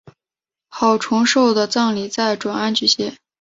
[0.71, 3.15] 郝崇寿的葬礼在淮安举行。